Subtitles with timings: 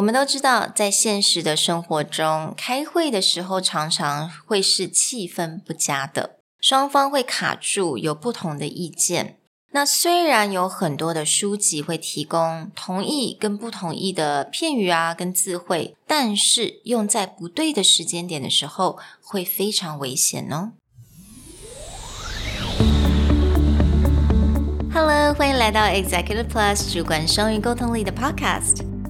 [0.00, 9.36] 我们都知道，在现实的生活中，开会的时候常常会是气氛不佳的，双方会卡住，有不同的意见。
[9.72, 20.72] 那虽然有很多的书籍会提供同意跟不同意的片语啊，跟字汇，但是用在不对的时间点的时候，会非常危险哦。
[24.94, 28.89] Hello，欢迎来到 Executive Plus 主管双语沟通力的 Podcast。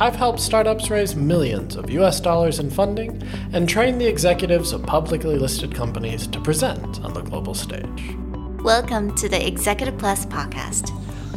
[0.00, 3.22] I've helped startups raise millions of US dollars in funding
[3.52, 8.16] and train the executives of publicly listed companies to present on the global stage.
[8.64, 10.90] Welcome to the Executive Plus podcast,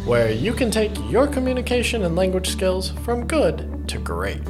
[0.08, 4.42] where you can take your communication and language skills from good to great.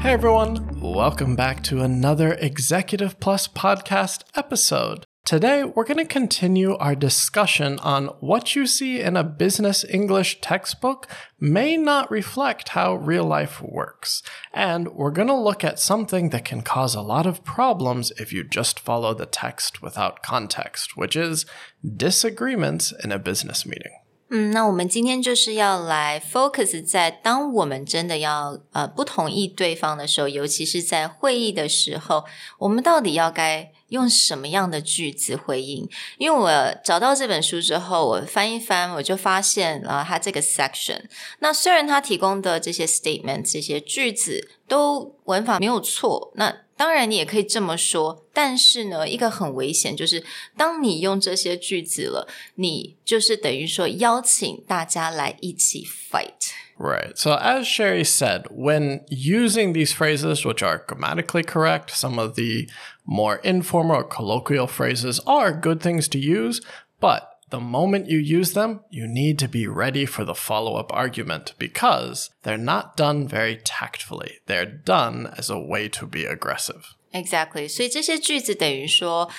[0.00, 5.04] Hey everyone, welcome back to another Executive Plus podcast episode.
[5.25, 10.41] Today, we're going to continue our discussion on what you see in a business English
[10.41, 11.07] textbook
[11.39, 14.23] may not reflect how real life works.
[14.53, 18.33] And we're going to look at something that can cause a lot of problems if
[18.33, 21.45] you just follow the text without context, which is
[21.83, 23.91] disagreements in a business meeting.
[24.31, 32.25] 嗯，那我们今天就是要来 focus 在当我们真的要呃不同意对方的时候，尤其是在会议的时候，
[32.59, 35.88] 我们到底要该 用什么样的句子回应？
[36.18, 41.02] 因为我找到这本书之后，我翻一翻，我就发现啊，它这个 section，
[41.38, 50.24] 那虽然它提供的这些 statement 这些句子都文法没有错，那当然你也可以这么说，但是呢，一个很危险就是，
[50.56, 56.63] 当你用这些句子了，你就是等于说邀请大家来一起 fight。
[56.77, 57.17] Right.
[57.17, 62.69] So, as Sherry said, when using these phrases, which are grammatically correct, some of the
[63.05, 66.61] more informal or colloquial phrases are good things to use,
[67.01, 70.93] but the moment you use them, you need to be ready for the follow up
[70.93, 74.39] argument because they're not done very tactfully.
[74.45, 76.95] They're done as a way to be aggressive.
[77.11, 77.67] Exactly.
[77.67, 79.29] 所以这些句子等于说。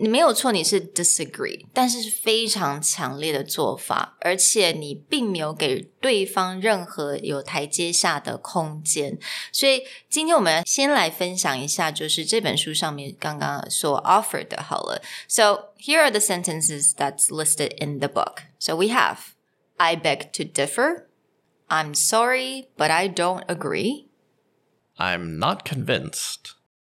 [0.00, 9.18] 你没有错，你是 disagree，但是是非常强烈的做法，而且你并没有给对方任何有台阶下的空间。
[9.50, 15.02] 所以今天我们先来分享一下，就是这本书上面刚刚所 offered 的好了。
[15.26, 18.42] So here are the sentences that's listed in the book.
[18.60, 19.18] So we have,
[19.78, 21.06] I beg to differ.
[21.66, 24.06] I'm sorry, but I don't agree.
[24.96, 26.54] I'm not convinced.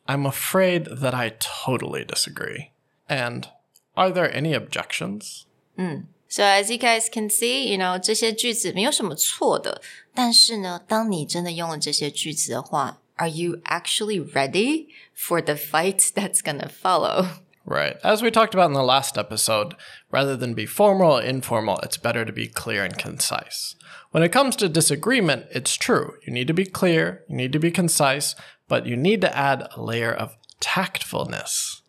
[0.06, 2.71] I'm afraid that I totally disagree.
[3.12, 3.48] And
[3.94, 5.46] are there any objections?
[5.78, 6.06] Mm.
[6.28, 9.80] So as you guys can see, you know 这些句子没有什么错的，
[10.14, 17.28] 但是呢，当你真的用了这些句子的话，Are you actually ready for the fight that's gonna follow?
[17.64, 17.98] Right.
[18.02, 19.74] As we talked about in the last episode,
[20.10, 23.74] rather than be formal or informal, it's better to be clear and concise.
[24.10, 26.14] When it comes to disagreement, it's true.
[26.26, 28.34] You need to be clear, you need to be concise,
[28.68, 31.81] but you need to add a layer of tactfulness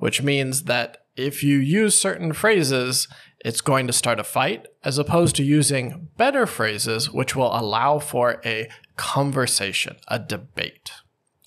[0.00, 3.08] which means that if you use certain phrases,
[3.40, 7.98] it's going to start a fight, as opposed to using better phrases, which will allow
[7.98, 10.90] for a conversation, a debate,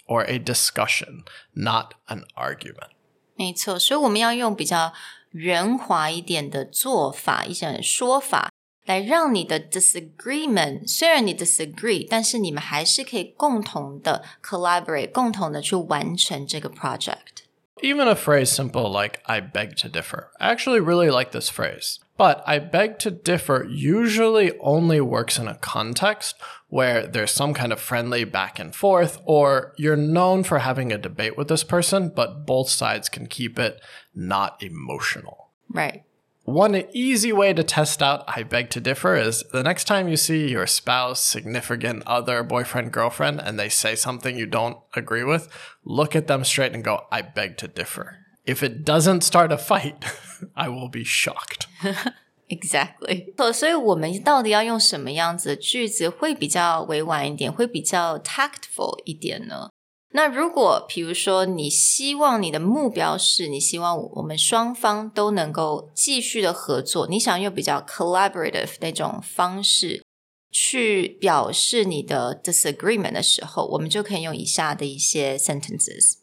[0.08, 1.24] or a discussion,
[1.54, 2.92] not an argument.
[3.36, 4.94] 没错，所以我们要用比较
[5.32, 8.52] 圆滑一点的做法，一些说法，
[8.86, 17.43] 来让你的 disagreement 虽然你 disagree，但是你们还是可以共同的 collaborate，共同的去完成这个 project。
[17.83, 20.31] Even a phrase simple like, I beg to differ.
[20.41, 21.99] I actually really like this phrase.
[22.17, 26.37] But I beg to differ usually only works in a context
[26.69, 30.99] where there's some kind of friendly back and forth, or you're known for having a
[30.99, 33.81] debate with this person, but both sides can keep it
[34.15, 35.51] not emotional.
[35.69, 36.05] Right.
[36.46, 40.18] One easy way to test out I beg to differ is the next time you
[40.18, 45.48] see your spouse, significant other, boyfriend, girlfriend, and they say something you don't agree with,
[45.84, 48.26] look at them straight and go, I beg to differ.
[48.46, 50.04] If it doesn't start a fight,
[50.56, 51.68] I will be shocked.
[52.50, 53.32] Exactly.
[53.54, 59.70] 所以我们到底要用什么样子的句子会比较委婉一点，会比较 tactful 一点呢？
[60.17, 70.05] 那如果比如说你希望你的目标是你希望我们双方都能够继续的合作，你想用比较 collaborative 那种方式
[70.53, 76.15] 去表示你的 disagreement 的时候，我们就可以用以下的一些 sentences。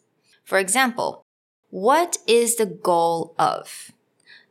[0.46, 1.24] For example,
[1.68, 3.68] what is the goal of?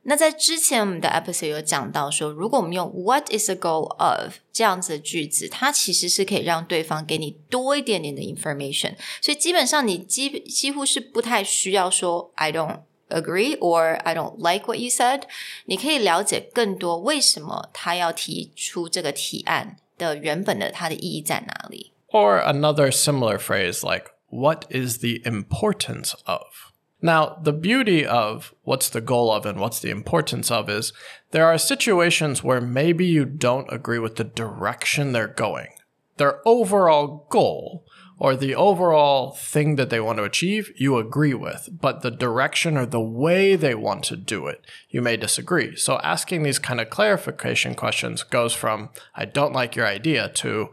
[0.08, 8.94] 那在之前我们的 episode 有讲到说，如果我们用 "What is the goal of" 这样子的句子，它其实是可以让对方给你多一点点的 information。
[9.20, 15.22] 所以基本上你几几乎是不太需要说 "I don't agree" or "I don't like what you said"，
[15.64, 21.92] 你可以了解更多为什么他要提出这个提案的原本的它的意义在哪里。
[22.12, 26.69] Or another similar phrase like "What is the importance of"?
[27.01, 30.93] Now, the beauty of what's the goal of and what's the importance of is
[31.31, 35.69] there are situations where maybe you don't agree with the direction they're going.
[36.17, 37.85] Their overall goal
[38.19, 42.77] or the overall thing that they want to achieve, you agree with, but the direction
[42.77, 45.75] or the way they want to do it, you may disagree.
[45.75, 50.69] So asking these kind of clarification questions goes from, I don't like your idea to,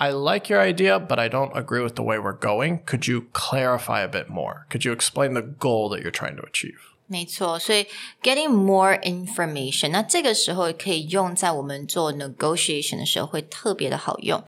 [0.00, 2.84] I like your idea, but I don't agree with the way we're going.
[2.86, 4.66] Could you clarify a bit more?
[4.70, 6.78] Could you explain the goal that you're trying to achieve?
[7.06, 7.86] 没错，所以
[8.22, 14.44] getting more information，那这个时候可以用在我们做 negotiation 的时候会特别的好用。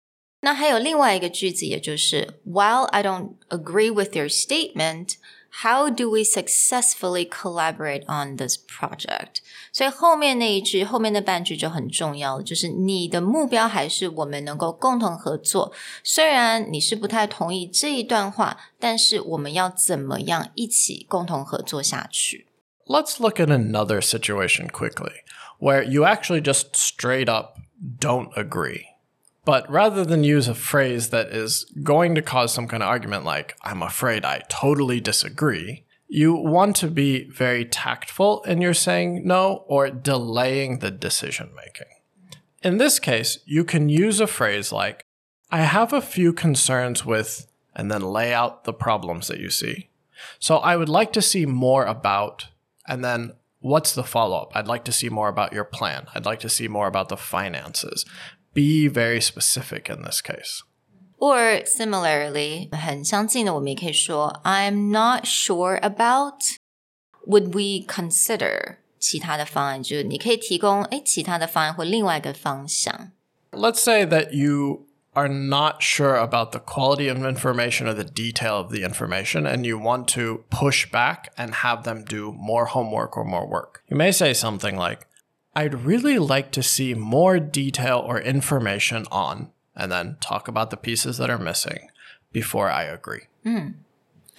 [0.41, 5.17] 那还有另外一个句子，也就是 While I don't agree with your statement。
[5.63, 9.37] how do we successfully collaborate on this project？
[9.73, 15.73] 所以后面那一句，后面那半句就很重要了，就是你的目标还是我们能够共同合作。
[16.03, 22.47] 虽然你是不太同意这一段话，但是我们要怎么样一起共同合作下去？
[22.87, 25.13] Let's look at another situation quickly
[25.59, 27.57] where you actually just straight up
[28.01, 28.88] don't agree.
[29.50, 33.26] But rather than use a phrase that is going to cause some kind of argument
[33.26, 39.26] like, I'm afraid I totally disagree, you want to be very tactful in your saying
[39.26, 41.88] no or delaying the decision making.
[42.62, 45.04] In this case, you can use a phrase like,
[45.50, 49.90] I have a few concerns with, and then lay out the problems that you see.
[50.38, 52.50] So I would like to see more about,
[52.88, 53.32] and then
[53.62, 54.52] what's the follow up?
[54.54, 56.06] I'd like to see more about your plan.
[56.14, 58.06] I'd like to see more about the finances
[58.53, 60.63] be very specific in this case.
[61.19, 66.59] Or similarly, 很相近的，我们也可以说 I'm not sure about.
[67.27, 69.83] Would we consider 其他的方案？
[69.83, 73.13] 就是你可以提供哎其他的方案或另外一个方向。
[73.53, 78.71] Let's say that you are not sure about the quality of information or the detail of
[78.71, 83.25] the information, and you want to push back and have them do more homework or
[83.25, 83.83] more work.
[83.89, 85.07] You may say something like,
[85.60, 90.78] I'd really like to see more detail or information on, and then talk about the
[90.78, 91.90] pieces that are missing
[92.32, 93.24] before I agree.
[93.46, 93.74] Mm.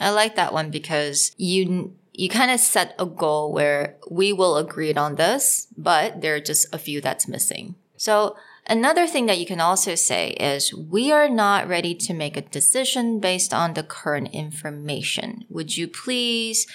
[0.00, 4.56] I like that one because you you kind of set a goal where we will
[4.56, 7.74] agree on this, but there are just a few that's missing.
[7.98, 8.36] So
[8.66, 12.48] another thing that you can also say is we are not ready to make a
[12.58, 15.44] decision based on the current information.
[15.50, 16.66] Would you please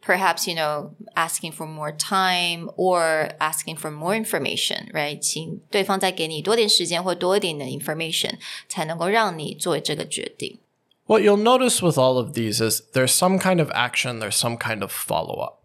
[0.00, 5.18] perhaps you know asking for more time or asking for more information, right？
[5.18, 8.34] 请对方再给你多点时间或多一点的 information，
[8.68, 10.58] 才能够让你做这个决定。
[11.06, 14.82] What you'll notice with all of these is there's some kind of action, there's some kind
[14.82, 15.60] of follow up.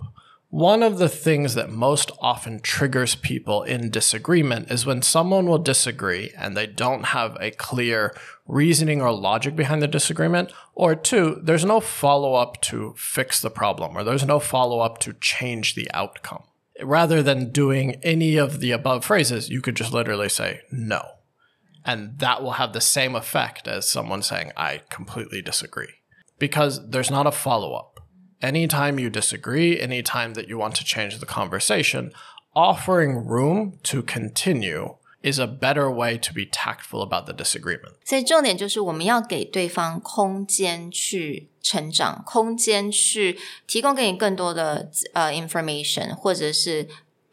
[0.54, 5.58] one of the things that most often triggers people in disagreement is when someone will
[5.58, 8.14] disagree and they don't have a clear
[8.46, 13.50] reasoning or logic behind the disagreement, or two, there's no follow up to fix the
[13.50, 16.44] problem, or there's no follow up to change the outcome.
[16.80, 21.02] Rather than doing any of the above phrases, you could just literally say no.
[21.84, 25.94] And that will have the same effect as someone saying, I completely disagree.
[26.38, 27.93] Because there's not a follow up
[28.43, 32.11] anytime you disagree, anytime that you want to change the conversation,
[32.53, 37.93] offering room to continue is a better way to be tactful about the disagreement.
[38.05, 46.87] 所以重点就是我们要给对方空间去成长，空间去提供给你更多的呃 information，或者是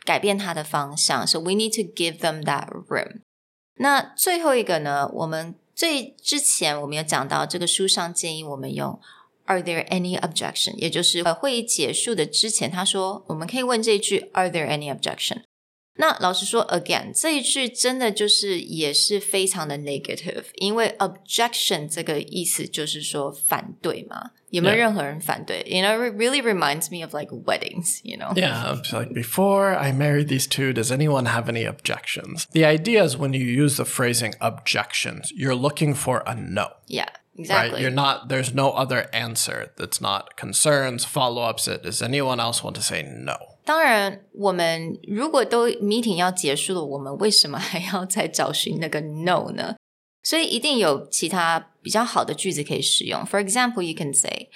[0.05, 1.25] 改变他的方向。
[1.25, 3.21] So we need to give them that room.
[3.79, 9.01] 那最后一个呢，我们最之前我们有讲到，这个书上建议我们用
[9.45, 10.75] Are there any objection？
[10.77, 15.43] 也就是呃会议结束的之前，他说我们可以问这一句 Are there any objection？
[15.99, 24.33] 那老实说，again 这一句真的就是也是非常的 negative，因为 objection 这个意思就是说反对嘛。
[24.51, 25.63] 有没有任何人反对？
[25.67, 28.01] You know, it really reminds me of like weddings.
[28.05, 28.35] You know.
[28.35, 32.45] Yeah, like before I married these two, does anyone have any objections?
[32.53, 36.69] The idea is when you use the phrasing objections, you're looking for a no.
[36.89, 37.09] Yeah.
[37.39, 37.73] Exactly.
[37.73, 37.81] Right?
[37.83, 38.29] You're not.
[38.29, 41.69] There's no other answer that's not concerns, follow-ups.
[41.69, 43.37] It does anyone else want to say no?
[43.65, 49.77] 当然，我们如果都 meeting 要结束了，我们为什么还要再找寻那个 no 呢？
[50.23, 53.25] 所以一定有其他比较好的句子可以使用。
[53.27, 54.49] For example, you can say,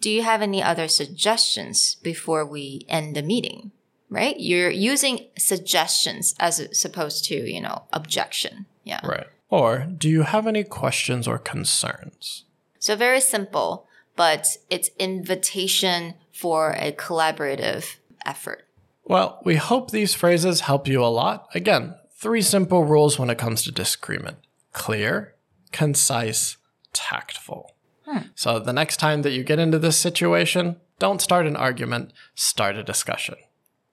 [0.00, 3.70] "Do you have any other suggestions before we end the meeting?"
[4.08, 4.36] Right?
[4.38, 8.66] You're using suggestions as opposed to, you know, objection.
[8.84, 9.00] Yeah.
[9.02, 9.26] Right.
[9.49, 12.45] Or do you have any questions or concerns?
[12.79, 18.65] So very simple, but it's invitation for a collaborative effort.
[19.03, 21.47] Well, we hope these phrases help you a lot.
[21.55, 24.37] Again, three simple rules when it comes to disagreement
[24.71, 25.33] clear,
[25.71, 26.57] concise,
[26.93, 27.75] tactful.
[28.05, 28.27] Hmm.
[28.35, 32.75] So the next time that you get into this situation, don't start an argument, start
[32.75, 33.35] a discussion.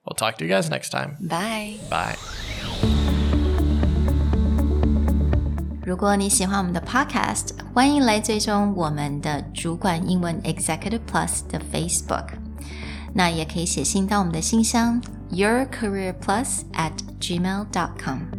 [0.05, 1.17] We'll talk to you guys next time.
[1.19, 1.79] Bye.
[1.89, 2.15] Bye.
[5.86, 12.26] 如果你喜欢我们的 Podcast，欢迎来追踪我们的主管英文 Executive Plus 的 Facebook。
[13.14, 18.35] 那也可以写信到我们的信箱 yourcareerplus at gmail.com。